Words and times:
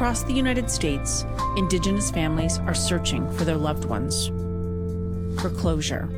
Across 0.00 0.22
the 0.22 0.32
United 0.32 0.70
States, 0.70 1.26
Indigenous 1.58 2.10
families 2.10 2.56
are 2.60 2.72
searching 2.72 3.30
for 3.32 3.44
their 3.44 3.58
loved 3.58 3.84
ones 3.84 4.28
for 5.42 5.50
closure. 5.50 6.08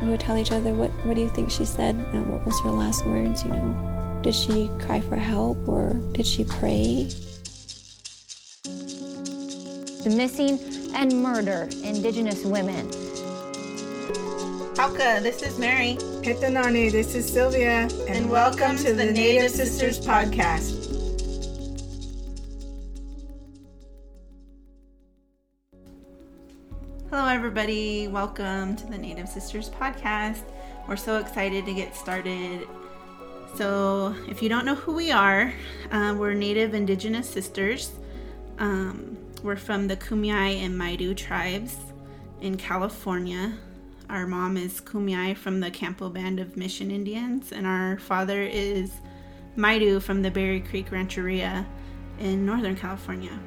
We 0.00 0.08
would 0.08 0.20
tell 0.20 0.38
each 0.38 0.50
other, 0.50 0.72
what, 0.72 0.88
what 1.04 1.16
do 1.16 1.20
you 1.20 1.28
think 1.28 1.50
she 1.50 1.66
said? 1.66 1.94
And 1.94 2.26
what 2.32 2.46
was 2.46 2.58
her 2.60 2.70
last 2.70 3.04
words, 3.04 3.44
you 3.44 3.50
know? 3.50 4.20
Did 4.22 4.34
she 4.34 4.70
cry 4.80 5.00
for 5.00 5.16
help 5.16 5.68
or 5.68 5.92
did 6.12 6.26
she 6.26 6.44
pray? 6.44 7.10
The 8.62 10.14
missing 10.16 10.58
and 10.94 11.22
murder 11.22 11.68
Indigenous 11.84 12.46
women. 12.46 12.88
Hauka, 14.72 15.20
this 15.22 15.42
is 15.42 15.58
Mary. 15.58 15.98
Hitanani, 16.22 16.90
this 16.90 17.14
is 17.14 17.30
Sylvia, 17.30 17.82
and, 17.82 18.08
And 18.08 18.30
welcome, 18.30 18.78
to, 18.78 18.94
the 18.94 19.12
Native 19.12 19.50
Sisters 19.50 20.00
Podcast. 20.00 20.81
Hello, 27.14 27.26
everybody. 27.26 28.08
Welcome 28.08 28.74
to 28.74 28.86
the 28.86 28.96
Native 28.96 29.28
Sisters 29.28 29.68
Podcast. 29.68 30.44
We're 30.88 30.96
so 30.96 31.18
excited 31.18 31.66
to 31.66 31.74
get 31.74 31.94
started. 31.94 32.66
So, 33.54 34.16
if 34.30 34.42
you 34.42 34.48
don't 34.48 34.64
know 34.64 34.76
who 34.76 34.94
we 34.94 35.12
are, 35.12 35.52
uh, 35.90 36.14
we're 36.16 36.32
Native 36.32 36.72
Indigenous 36.72 37.28
Sisters. 37.28 37.92
Um, 38.58 39.18
we're 39.42 39.56
from 39.56 39.88
the 39.88 39.96
Kumeyaay 39.98 40.62
and 40.64 40.74
Maidu 40.74 41.14
tribes 41.14 41.76
in 42.40 42.56
California. 42.56 43.58
Our 44.08 44.26
mom 44.26 44.56
is 44.56 44.80
Kumeyaay 44.80 45.36
from 45.36 45.60
the 45.60 45.70
Campo 45.70 46.08
Band 46.08 46.40
of 46.40 46.56
Mission 46.56 46.90
Indians, 46.90 47.52
and 47.52 47.66
our 47.66 47.98
father 47.98 48.40
is 48.40 48.90
Maidu 49.54 50.00
from 50.00 50.22
the 50.22 50.30
Berry 50.30 50.60
Creek 50.60 50.90
Rancheria 50.90 51.66
in 52.18 52.46
Northern 52.46 52.74
California. 52.74 53.38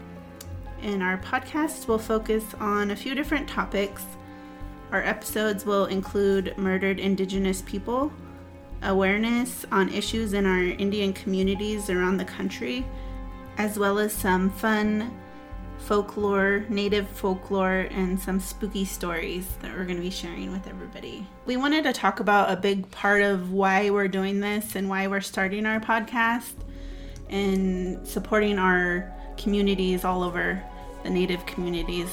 And 0.81 1.02
our 1.02 1.17
podcast 1.17 1.87
we'll 1.87 1.98
focus 1.98 2.43
on 2.59 2.91
a 2.91 2.95
few 2.95 3.15
different 3.15 3.48
topics. 3.48 4.04
Our 4.91 5.04
episodes 5.04 5.65
will 5.65 5.85
include 5.85 6.57
murdered 6.57 6.99
Indigenous 6.99 7.62
people, 7.63 8.12
awareness 8.84 9.65
on 9.71 9.90
issues 9.90 10.34
in 10.34 10.46
our 10.46 10.63
Indian 10.63 11.12
communities 11.13 11.90
around 11.90 12.18
the 12.18 12.26
country, 12.26 12.85
as 13.57 13.79
well 13.79 13.98
as 13.99 14.13
some 14.13 14.49
fun 14.51 15.12
folklore, 15.79 16.65
native 16.70 17.07
folklore, 17.09 17.87
and 17.91 18.20
some 18.20 18.40
spooky 18.40 18.85
stories 18.85 19.48
that 19.62 19.71
we're 19.76 19.85
going 19.85 19.98
to 19.98 20.01
be 20.01 20.09
sharing 20.09 20.51
with 20.51 20.68
everybody. 20.68 21.27
We 21.46 21.57
wanted 21.57 21.84
to 21.84 21.93
talk 21.93 22.20
about 22.20 22.51
a 22.51 22.55
big 22.55 22.90
part 22.91 23.21
of 23.21 23.51
why 23.51 23.90
we're 23.90 24.07
doing 24.07 24.40
this 24.40 24.76
and 24.76 24.90
why 24.90 25.07
we're 25.07 25.21
starting 25.21 25.65
our 25.65 25.79
podcast 25.79 26.53
and 27.29 28.07
supporting 28.07 28.57
our 28.57 29.13
communities 29.37 30.05
all 30.05 30.23
over 30.23 30.61
the 31.03 31.09
native 31.09 31.45
communities. 31.45 32.09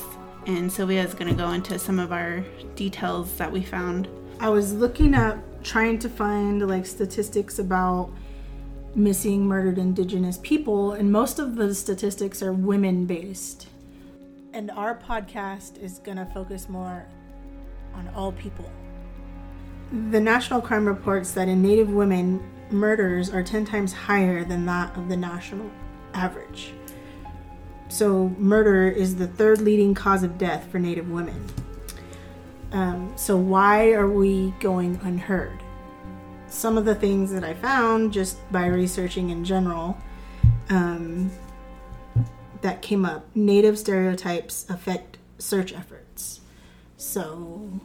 And 0.46 0.70
Sylvia 0.70 1.02
is 1.02 1.14
going 1.14 1.28
to 1.28 1.34
go 1.34 1.50
into 1.52 1.78
some 1.78 1.98
of 1.98 2.12
our 2.12 2.40
details 2.74 3.36
that 3.36 3.50
we 3.50 3.62
found. 3.62 4.08
I 4.40 4.48
was 4.48 4.72
looking 4.72 5.14
up, 5.14 5.38
trying 5.62 5.98
to 6.00 6.08
find 6.08 6.66
like 6.68 6.86
statistics 6.86 7.58
about 7.58 8.10
missing, 8.94 9.46
murdered 9.46 9.78
Indigenous 9.78 10.38
people, 10.42 10.92
and 10.92 11.10
most 11.10 11.38
of 11.38 11.56
the 11.56 11.74
statistics 11.74 12.42
are 12.42 12.52
women 12.52 13.06
based. 13.06 13.68
And 14.52 14.70
our 14.72 14.96
podcast 14.96 15.80
is 15.82 15.98
going 15.98 16.18
to 16.18 16.26
focus 16.26 16.68
more 16.68 17.06
on 17.94 18.08
all 18.14 18.32
people. 18.32 18.70
The 20.10 20.20
National 20.20 20.60
Crime 20.60 20.86
reports 20.86 21.32
that 21.32 21.48
in 21.48 21.62
Native 21.62 21.90
women, 21.90 22.42
murders 22.70 23.30
are 23.30 23.42
10 23.42 23.64
times 23.64 23.92
higher 23.92 24.44
than 24.44 24.66
that 24.66 24.96
of 24.96 25.08
the 25.08 25.16
national 25.16 25.70
average. 26.14 26.72
So, 27.92 28.34
murder 28.38 28.88
is 28.88 29.16
the 29.16 29.26
third 29.26 29.60
leading 29.60 29.92
cause 29.92 30.22
of 30.22 30.38
death 30.38 30.66
for 30.72 30.78
Native 30.78 31.10
women. 31.10 31.44
Um, 32.72 33.12
so, 33.16 33.36
why 33.36 33.92
are 33.92 34.08
we 34.08 34.54
going 34.60 34.98
unheard? 35.02 35.58
Some 36.48 36.78
of 36.78 36.86
the 36.86 36.94
things 36.94 37.30
that 37.32 37.44
I 37.44 37.52
found 37.52 38.14
just 38.14 38.38
by 38.50 38.64
researching 38.64 39.28
in 39.28 39.44
general 39.44 39.98
um, 40.70 41.30
that 42.62 42.80
came 42.80 43.04
up 43.04 43.26
Native 43.34 43.78
stereotypes 43.78 44.64
affect 44.70 45.18
search 45.36 45.74
efforts. 45.74 46.40
So, 46.96 47.78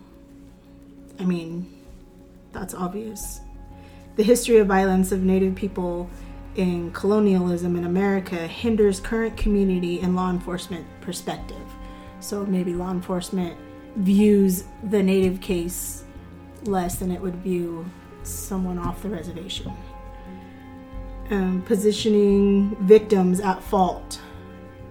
I 1.20 1.26
mean, 1.26 1.70
that's 2.54 2.74
obvious. 2.74 3.42
The 4.16 4.24
history 4.24 4.56
of 4.60 4.68
violence 4.68 5.12
of 5.12 5.22
Native 5.22 5.56
people 5.56 6.10
in 6.58 6.92
colonialism 6.92 7.76
in 7.76 7.86
America 7.86 8.36
hinders 8.36 9.00
current 9.00 9.38
community 9.38 10.02
and 10.02 10.16
law 10.16 10.30
enforcement 10.30 10.86
perspective. 11.02 11.66
So 12.20 12.46
maybe 12.46 12.74
law 12.74 12.92
enforcement 12.92 13.58
views 13.96 14.66
the 14.90 15.02
Native 15.02 15.40
case 15.40 16.04
less 16.64 16.96
than 16.96 17.12
it 17.12 17.22
would 17.22 17.36
view 17.36 17.86
someone 18.24 18.80
off 18.80 19.04
the 19.04 19.10
reservation. 19.10 19.72
Um, 21.30 21.62
positioning 21.62 22.76
victims 22.82 23.40
at 23.40 23.62
fault. 23.62 24.20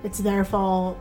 It's 0.04 0.18
their 0.18 0.44
fault. 0.44 0.98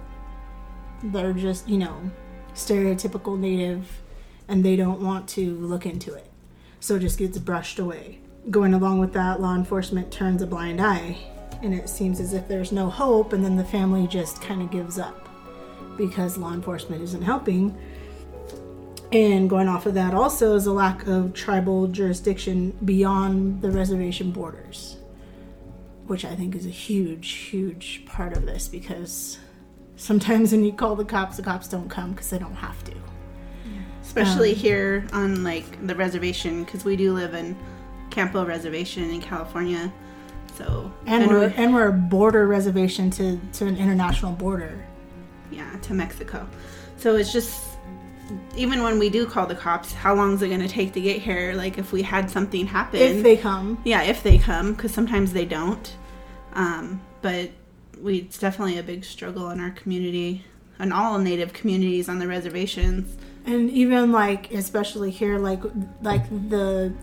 They're 1.04 1.34
just, 1.34 1.70
you 1.70 1.78
know, 1.78 2.12
stereotypical 2.56 3.38
Native 3.38 4.02
and 4.48 4.66
they 4.66 4.76
don't 4.76 5.02
want 5.02 5.28
to 5.30 5.56
look 5.58 5.86
into 5.86 6.14
it. 6.14 6.30
So 6.80 6.96
it 6.96 7.00
just 7.00 7.20
gets 7.20 7.38
brushed 7.38 7.78
away 7.78 8.20
going 8.50 8.74
along 8.74 9.00
with 9.00 9.14
that, 9.14 9.42
law 9.42 9.56
enforcement 9.56 10.12
turns 10.12 10.42
a 10.42 10.48
blind 10.48 10.82
eye, 10.82 11.18
and 11.62 11.74
it 11.74 11.90
seems 11.90 12.20
as 12.20 12.34
if 12.34 12.48
there's 12.48 12.72
no 12.72 12.90
hope, 12.90 13.34
and 13.34 13.44
then 13.44 13.56
the 13.56 13.66
family 13.66 14.08
just 14.08 14.42
kind 14.42 14.62
of 14.62 14.72
gives 14.72 15.00
up 15.00 15.28
because 15.98 16.38
law 16.38 16.54
enforcement 16.54 17.02
isn't 17.02 17.22
helping. 17.22 17.78
And 19.12 19.50
going 19.50 19.68
off 19.68 19.86
of 19.86 19.94
that, 19.94 20.14
also, 20.14 20.56
is 20.56 20.66
a 20.66 20.74
lack 20.74 21.08
of 21.08 21.34
tribal 21.34 21.88
jurisdiction 21.88 22.78
beyond 22.84 23.62
the 23.62 23.72
reservation 23.72 24.32
borders, 24.32 24.98
which 26.08 26.26
I 26.26 26.36
think 26.36 26.56
is 26.56 26.66
a 26.66 26.70
huge, 26.70 27.30
huge 27.32 28.04
part 28.06 28.36
of 28.36 28.46
this 28.46 28.68
because 28.68 29.40
sometimes 29.96 30.52
when 30.52 30.66
you 30.66 30.74
call 30.74 30.96
the 30.96 31.06
cops, 31.06 31.38
the 31.38 31.44
cops 31.44 31.68
don't 31.68 31.90
come 31.90 32.12
because 32.12 32.30
they 32.30 32.40
don't 32.40 32.56
have 32.56 32.84
to. 32.86 32.94
Especially 34.02 34.52
Um, 34.52 34.58
here 34.58 35.08
on 35.14 35.44
like 35.44 35.88
the 35.88 35.96
reservation, 35.96 36.64
because 36.64 36.84
we 36.84 36.96
do 36.96 37.14
live 37.14 37.34
in 37.34 37.56
Campo 38.10 38.46
Reservation 38.46 39.10
in 39.10 39.22
California. 39.22 39.92
So 40.56 40.92
And, 41.06 41.28
we're, 41.28 41.48
we- 41.48 41.54
and 41.56 41.74
we're 41.74 41.88
a 41.90 41.94
border 41.94 42.48
reservation 42.48 43.10
to, 43.12 43.40
to 43.54 43.66
an 43.66 43.78
international 43.78 44.32
border. 44.34 44.86
yeah, 45.52 45.76
to 45.84 45.94
Mexico. 45.94 46.48
So 46.98 47.16
it's 47.16 47.32
just 47.34 47.62
even 48.56 48.82
when 48.82 48.98
we 48.98 49.10
do 49.10 49.26
call 49.28 49.46
the 49.46 49.54
cops, 49.56 49.92
how 49.94 50.16
long 50.16 50.34
is 50.34 50.42
it 50.42 50.48
going 50.48 50.62
to 50.62 50.68
take 50.68 50.94
to 50.94 51.02
get 51.02 51.22
here? 51.22 51.54
Like 51.54 51.78
if 51.78 51.92
we 51.92 52.02
had 52.02 52.32
something 52.32 52.66
happen, 52.66 53.00
If 53.00 53.22
they 53.22 53.38
come. 53.38 53.80
yeah, 53.86 54.02
if 54.04 54.24
they 54.24 54.38
come, 54.40 54.74
because 54.74 54.92
sometimes 54.94 55.34
they 55.34 55.46
don't. 55.46 55.96
Um, 56.54 57.02
but 57.22 57.52
we 58.02 58.20
it's 58.20 58.38
definitely 58.40 58.78
a 58.80 58.84
big 58.84 59.04
struggle 59.06 59.50
in 59.52 59.60
our 59.60 59.72
community 59.72 60.44
and 60.80 60.92
all 60.94 61.18
Native 61.20 61.54
communities 61.54 62.08
on 62.10 62.20
the 62.20 62.28
reservations. 62.28 63.16
and 63.46 63.70
even 63.70 64.12
like 64.12 64.52
especially 64.54 65.12
here 65.12 65.38
like 65.38 65.62
like 66.02 66.28
the 66.50 66.94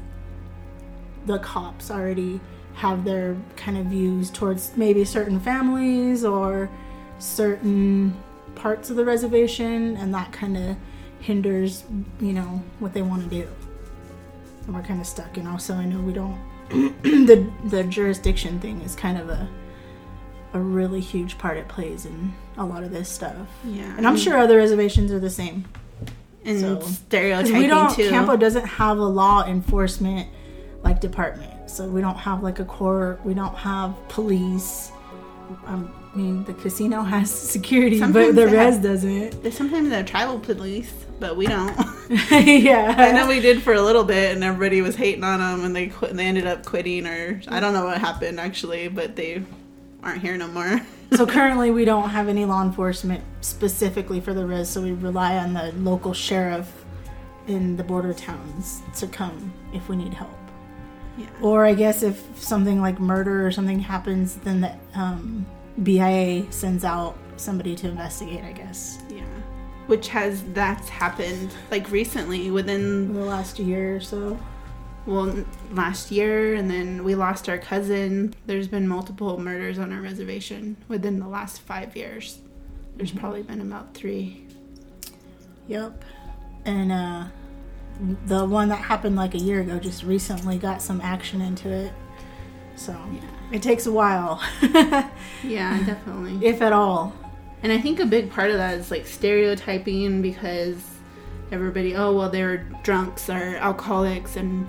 the 1.27 1.39
cops 1.39 1.91
already 1.91 2.41
have 2.75 3.05
their 3.05 3.37
kind 3.57 3.77
of 3.77 3.87
views 3.87 4.31
towards 4.31 4.77
maybe 4.77 5.05
certain 5.05 5.39
families 5.39 6.25
or 6.25 6.71
certain 7.19 8.17
parts 8.55 8.91
of 8.91 8.97
the 8.97 9.05
reservation 9.05 9.97
and 9.97 10.13
that 10.15 10.33
kind 10.33 10.57
of 10.57 10.77
hinders 11.21 11.85
you 12.21 12.33
know 12.33 12.63
what 12.81 12.93
they 12.93 13.03
want 13.03 13.23
to 13.23 13.29
do. 13.29 13.49
And 14.67 14.75
we're 14.75 14.83
kind 14.83 15.01
of 15.01 15.07
stuck 15.07 15.37
and 15.37 15.47
also 15.49 15.75
i 15.75 15.85
know 15.85 16.01
we 16.01 16.13
don't 16.13 16.39
the 17.03 17.51
the 17.67 17.85
jurisdiction 17.85 18.59
thing 18.61 18.81
is 18.83 18.95
kind 18.95 19.19
of 19.19 19.29
a 19.29 19.49
a 20.55 20.61
really 20.61 21.01
huge 21.01 21.39
part 21.39 21.57
it 21.57 21.67
plays 21.69 22.05
in 22.05 22.33
a 22.59 22.65
lot 22.65 22.83
of 22.85 22.91
this 22.91 23.09
stuff. 23.09 23.49
Yeah, 23.65 23.95
and 23.97 24.07
i'm 24.07 24.17
sure 24.17 24.37
other 24.39 24.57
reservations 24.59 25.11
are 25.13 25.21
the 25.21 25.31
same. 25.31 25.65
And 26.45 26.61
so- 26.61 26.81
stereotyping 26.81 27.57
we 27.57 27.67
don't 27.67 27.95
too. 27.95 28.09
Campo 28.11 28.37
doesn't 28.37 28.67
have 28.67 28.99
a 28.99 29.05
law 29.05 29.45
enforcement 29.47 30.29
like 30.85 31.01
department, 31.01 31.71
so 31.71 31.87
we 31.87 32.01
don't 32.01 32.17
have 32.17 32.43
like 32.43 32.59
a 32.59 32.65
court. 32.65 33.25
We 33.25 33.35
don't 33.35 33.55
have 33.55 33.95
police. 34.09 34.91
I 35.67 35.83
mean, 36.15 36.45
the 36.45 36.55
casino 36.55 37.03
has 37.15 37.31
security, 37.31 37.99
Sometimes 37.99 38.35
but 38.35 38.35
the 38.37 38.47
res 38.47 38.75
have- 38.75 38.83
doesn't. 38.83 39.43
There's 39.43 39.57
sometimes 39.57 39.89
they're 39.91 40.05
tribal 40.05 40.39
police, 40.39 40.93
but 41.21 41.37
we 41.37 41.47
don't. 41.47 41.77
yeah, 42.31 42.95
I 42.99 43.13
know 43.13 43.27
we 43.29 43.41
did 43.41 43.63
for 43.63 43.75
a 43.75 43.83
little 43.83 44.05
bit, 44.05 44.35
and 44.35 44.43
everybody 44.45 44.83
was 44.83 44.97
hating 44.97 45.25
on 45.25 45.41
them, 45.41 45.65
and 45.65 45.75
they 45.75 45.87
quit, 45.89 46.11
and 46.11 46.19
they 46.19 46.27
ended 46.27 46.47
up 46.47 46.65
quitting, 46.65 47.07
or 47.07 47.41
I 47.49 47.61
don't 47.61 47.73
know 47.73 47.85
what 47.85 47.99
happened 47.99 48.41
actually, 48.41 48.89
but 48.89 49.15
they 49.17 49.43
aren't 50.03 50.21
here 50.21 50.37
no 50.37 50.49
more. 50.49 50.81
so 51.15 51.27
currently, 51.27 51.71
we 51.71 51.85
don't 51.85 52.11
have 52.11 52.29
any 52.29 52.45
law 52.45 52.63
enforcement 52.63 53.23
specifically 53.41 54.21
for 54.21 54.35
the 54.35 54.45
res, 54.47 54.69
so 54.69 54.83
we 54.83 54.93
rely 54.93 55.37
on 55.39 55.53
the 55.55 55.73
local 55.79 56.13
sheriff 56.13 56.85
in 57.47 57.77
the 57.77 57.83
border 57.85 58.15
towns 58.15 58.83
to 58.97 59.07
come 59.07 59.53
if 59.75 59.89
we 59.89 59.97
need 59.97 60.15
help. 60.15 60.31
Yeah. 61.17 61.27
Or 61.43 61.67
I 61.67 61.75
guess 61.75 62.03
if 62.03 62.23
something 62.39 62.81
like 62.81 62.99
murder 62.99 63.47
or 63.47 63.51
something 63.53 63.79
happens, 63.79 64.37
then 64.37 64.61
the 64.63 64.75
um, 64.95 65.47
BIA 65.83 66.51
sends 66.51 66.85
out 66.85 67.17
somebody 67.37 67.75
to 67.77 67.89
investigate, 67.89 68.43
I 68.45 68.53
guess. 68.53 68.99
Yeah. 69.11 69.25
Which 69.89 70.09
has 70.09 70.43
that's 70.55 70.89
happened 70.89 71.53
like 71.71 71.91
recently 71.91 72.51
within 72.51 72.81
In 72.81 73.15
the 73.15 73.25
last 73.25 73.59
year 73.59 73.97
or 73.97 74.01
so. 74.01 74.39
well 75.07 75.45
last 75.73 76.11
year 76.11 76.55
and 76.55 76.71
then 76.71 77.05
we 77.05 77.15
lost 77.15 77.49
our 77.49 77.59
cousin. 77.59 78.35
There's 78.47 78.69
been 78.69 78.87
multiple 78.89 79.39
murders 79.39 79.79
on 79.79 79.93
our 79.93 80.01
reservation 80.01 80.77
within 80.89 81.19
the 81.19 81.29
last 81.29 81.61
5 81.63 81.97
years. 81.97 82.39
There's 82.97 83.11
probably 83.13 83.43
been 83.43 83.61
about 83.61 83.93
3. 83.95 84.47
Yep. 85.69 86.05
And 86.65 86.93
uh 86.93 87.25
the 88.27 88.45
one 88.45 88.69
that 88.69 88.77
happened 88.77 89.17
like 89.17 89.35
a 89.35 89.39
year 89.39 89.61
ago 89.61 89.79
just 89.79 90.03
recently 90.03 90.59
got 90.59 90.83
some 90.83 91.01
action 91.01 91.41
into 91.41 91.69
it. 91.71 91.93
So 92.77 92.93
yeah. 93.13 93.21
it 93.53 93.63
takes 93.63 93.87
a 93.87 93.93
while, 93.93 94.43
Yeah, 95.45 95.83
definitely. 95.85 96.45
if 96.47 96.63
at 96.63 96.73
all. 96.73 97.13
And 97.63 97.71
I 97.71 97.79
think 97.81 98.01
a 98.01 98.07
big 98.07 98.31
part 98.31 98.51
of 98.51 98.57
that 98.57 98.79
is 98.79 98.91
like 98.91 99.07
stereotyping 99.07 100.21
because 100.23 100.83
everybody, 101.53 101.95
oh 101.95 102.13
well, 102.17 102.29
they're 102.29 102.59
drunks 102.83 103.29
or 103.31 103.57
alcoholics, 103.57 104.37
and 104.37 104.69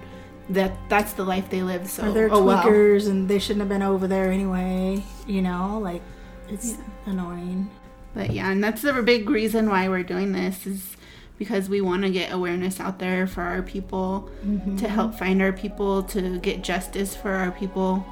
that 0.50 0.74
that's 0.90 1.14
the 1.14 1.24
life 1.24 1.50
they 1.50 1.64
live. 1.64 1.90
So 1.90 2.10
Or 2.10 2.12
they're 2.12 2.32
oh 2.32 2.44
well. 2.44 2.68
and 2.68 3.28
they 3.28 3.40
shouldn't 3.40 3.62
have 3.62 3.70
been 3.70 3.82
over 3.82 4.08
there 4.08 4.32
anyway. 4.32 5.04
You 5.26 5.42
know, 5.42 5.80
like 5.80 6.02
it's 6.50 6.78
annoying. 7.06 7.72
But 8.14 8.32
yeah, 8.32 8.52
and 8.52 8.64
that's 8.64 8.84
the 8.84 8.94
big 9.02 9.30
reason 9.30 9.70
why 9.70 9.90
we're 9.90 10.04
doing 10.04 10.34
this 10.34 10.68
is 10.68 10.98
because 11.38 11.68
we 11.68 11.82
want 11.82 12.04
to 12.04 12.10
get 12.10 12.32
awareness 12.32 12.80
out 12.80 13.00
there 13.00 13.28
for 13.28 13.42
our 13.42 13.62
people, 13.62 14.30
to 14.78 14.88
help 14.88 15.16
find 15.16 15.42
our 15.42 15.52
people, 15.52 16.04
to 16.04 16.40
get 16.40 16.64
justice 16.64 17.16
for 17.16 17.32
our 17.32 17.52
people. 17.52 18.06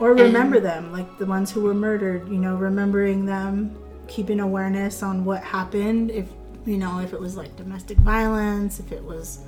Or 0.00 0.12
remember 0.12 0.60
them, 0.60 0.92
like 0.92 1.18
the 1.18 1.26
ones 1.26 1.50
who 1.52 1.62
were 1.62 1.74
murdered. 1.74 2.28
You 2.28 2.38
know, 2.38 2.56
remembering 2.56 3.26
them, 3.26 3.76
keeping 4.08 4.40
awareness 4.40 5.02
on 5.02 5.24
what 5.24 5.42
happened. 5.42 6.10
If 6.10 6.28
you 6.66 6.78
know, 6.78 6.98
if 7.00 7.12
it 7.12 7.20
was 7.20 7.36
like 7.36 7.56
domestic 7.56 7.98
violence, 7.98 8.80
if 8.80 8.90
it 8.90 9.04
was 9.04 9.40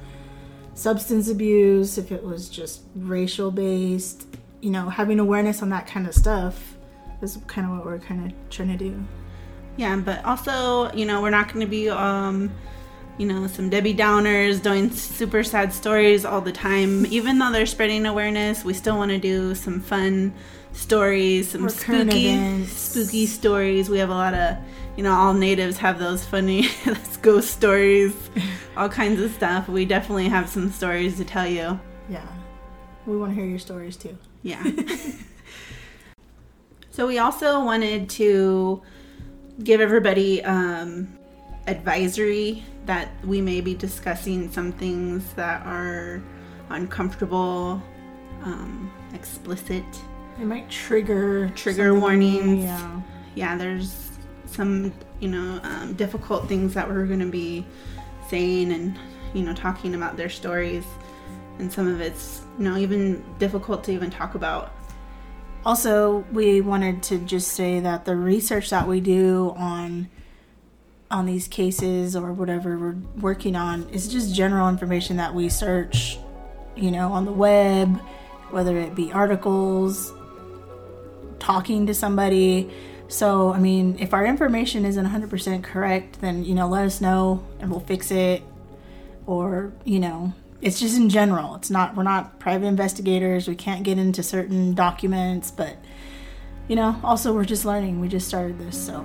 substance 0.75 1.29
abuse, 1.29 1.99
if 1.99 2.13
it 2.13 2.23
was 2.23 2.49
just 2.49 2.83
racial 2.95 3.51
based. 3.51 4.27
You 4.61 4.71
know, 4.71 4.89
having 4.89 5.19
awareness 5.19 5.63
on 5.63 5.71
that 5.71 5.87
kind 5.87 6.07
of 6.07 6.15
stuff 6.15 6.77
is 7.23 7.39
kind 7.47 7.69
of 7.69 7.77
what 7.77 7.85
we're 7.87 7.99
kind 7.99 8.27
of 8.27 8.51
trying 8.51 8.69
to 8.69 8.77
do. 8.77 9.05
Yeah, 9.77 9.97
but 9.97 10.25
also, 10.25 10.93
you 10.93 11.05
know, 11.05 11.21
we're 11.21 11.31
not 11.31 11.53
going 11.53 11.61
to 11.61 11.71
be, 11.71 11.91
um, 11.91 12.51
you 13.19 13.27
know, 13.27 13.47
some 13.47 13.71
Debbie 13.71 13.95
Downers 13.95 14.63
doing 14.63 14.91
super 14.91 15.43
sad 15.43 15.73
stories 15.73 16.25
all 16.25 16.41
the 16.41 16.53
time. 16.53 17.07
Even 17.07 17.39
though 17.39 17.51
they're 17.51 17.67
spreading 17.67 18.05
awareness, 18.07 18.65
we 18.65 18.75
still 18.75 18.97
want 18.97 19.11
to 19.11 19.19
do 19.19 19.55
some 19.55 19.81
fun 19.81 20.35
stories, 20.73 21.51
some 21.51 21.65
Or 21.65 21.71
current 21.71 22.11
spooky, 22.11 22.29
events. 22.29 22.73
spooky 22.73 23.27
stories. 23.27 23.89
We 23.89 23.99
have 23.99 24.11
a 24.11 24.15
lot 24.15 24.35
of, 24.35 24.59
you 24.97 25.03
know, 25.03 25.15
all 25.15 25.33
natives 25.33 25.79
have 25.79 25.99
those 25.99 26.25
funny 26.27 26.69
ghost 27.23 27.51
stories, 27.51 28.13
all 28.77 28.89
kinds 28.91 29.21
of 29.21 29.33
stuff. 29.33 29.69
We 29.69 29.87
definitely 29.87 30.29
have 30.29 30.49
some 30.49 30.71
stories 30.71 31.17
to 31.17 31.25
tell 31.25 31.47
you. 31.47 31.81
Yeah, 32.11 32.27
we 33.07 33.17
want 33.17 33.33
to 33.33 33.35
hear 33.35 33.47
your 33.49 33.59
stories 33.59 33.97
too. 33.97 34.17
Yeah. 34.43 34.63
so 36.91 37.07
we 37.07 37.19
also 37.19 37.65
wanted 37.65 38.11
to 38.11 38.83
give 39.65 39.81
everybody 39.81 40.45
um, 40.45 41.16
advisory 41.67 42.65
that 42.87 43.09
we 43.25 43.41
may 43.41 43.61
be 43.61 43.75
discussing 43.75 44.51
some 44.51 44.73
things 44.73 45.33
that 45.35 45.65
are 45.67 46.23
uncomfortable, 46.71 47.83
um, 48.45 48.91
explicit. 49.15 49.85
It 50.41 50.45
might 50.45 50.69
trigger 50.71 51.51
Trigger 51.55 51.89
something- 51.89 52.01
warnings. 52.01 52.65
Yeah. 52.65 53.01
Yeah, 53.35 53.57
there's 53.57 54.11
some, 54.47 54.93
you 55.21 55.29
know, 55.29 55.61
um, 55.63 55.95
difficult 55.95 56.49
things 56.49 56.75
that 56.75 56.89
we're 56.89 57.07
going 57.07 57.21
to 57.21 57.27
be 57.27 57.67
saying 58.31 58.73
and, 58.73 58.97
you 59.35 59.43
know, 59.43 59.53
talking 59.55 59.95
about 59.95 60.17
their 60.17 60.29
stories. 60.31 60.85
And 61.59 61.73
some 61.73 61.89
of 61.89 62.01
it's, 62.01 62.43
you 62.59 62.65
know, 62.65 62.77
even 62.77 63.25
difficult 63.39 63.83
to 63.85 63.93
even 63.93 64.11
talk 64.11 64.35
about. 64.35 64.73
Also, 65.65 66.25
we 66.33 66.61
wanted 66.61 67.03
to 67.05 67.19
just 67.19 67.49
say 67.53 67.81
that 67.81 68.05
the 68.05 68.15
research 68.15 68.71
that 68.71 68.87
we 68.87 69.01
do 69.01 69.53
on 69.57 70.09
on 71.11 71.27
these 71.27 71.47
cases 71.47 72.17
or 72.17 72.33
whatever 72.33 72.79
we're 72.79 72.97
working 73.21 73.55
on 73.55 73.89
is 73.91 74.09
just 74.09 74.35
general 74.35 74.69
information 74.69 75.17
that 75.19 75.35
we 75.35 75.49
search, 75.49 76.19
you 76.75 76.91
know, 76.91 77.13
on 77.13 77.25
the 77.25 77.33
web, 77.33 78.01
whether 78.51 78.77
it 78.77 78.95
be 78.95 79.13
articles, 79.13 80.13
talking 81.39 81.87
to 81.87 81.95
somebody. 81.95 82.71
So, 83.09 83.53
I 83.53 83.59
mean, 83.59 83.97
if 84.01 84.13
our 84.13 84.27
information 84.27 84.85
isn't 84.85 85.07
100% 85.07 85.63
correct, 85.63 86.21
then, 86.21 86.45
you 86.45 86.55
know, 86.55 86.69
let 86.69 86.85
us 86.85 87.01
know 87.01 87.45
and 87.61 87.71
we'll 87.71 87.81
fix 87.81 88.11
it. 88.11 88.43
Or, 89.27 89.73
you 89.85 90.01
know, 90.01 90.33
it's 90.61 90.81
just 90.81 90.97
in 90.97 91.09
general. 91.09 91.55
It's 91.55 91.71
not, 91.71 91.95
we're 91.95 92.03
not 92.03 92.41
private 92.41 92.67
investigators. 92.67 93.47
We 93.47 93.55
can't 93.55 93.85
get 93.85 93.99
into 93.99 94.23
certain 94.23 94.75
documents, 94.75 95.51
but, 95.51 95.77
you 96.67 96.75
know, 96.75 96.99
also 97.05 97.33
we're 97.33 97.45
just 97.45 97.65
learning. 97.65 98.01
We 98.01 98.09
just 98.09 98.27
started 98.27 98.59
this, 98.59 98.87
so 98.87 99.05